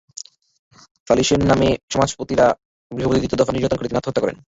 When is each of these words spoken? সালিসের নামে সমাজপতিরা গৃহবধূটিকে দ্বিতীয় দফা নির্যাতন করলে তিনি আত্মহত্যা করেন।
সালিসের 1.07 1.41
নামে 1.43 1.69
সমাজপতিরা 1.89 2.45
গৃহবধূটিকে 2.91 3.21
দ্বিতীয় 3.23 3.39
দফা 3.39 3.53
নির্যাতন 3.53 3.77
করলে 3.77 3.89
তিনি 3.89 3.99
আত্মহত্যা 3.99 4.23
করেন। 4.23 4.37